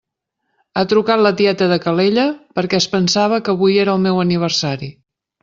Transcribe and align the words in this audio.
Ha 0.79 0.83
trucat 0.93 1.21
la 1.25 1.31
tieta 1.41 1.67
de 1.73 1.77
Calella 1.83 2.23
perquè 2.61 2.79
es 2.79 2.89
pensava 2.95 3.41
que 3.45 3.55
avui 3.55 3.79
era 3.85 3.95
el 3.99 4.03
meu 4.09 4.25
aniversari. 4.25 4.93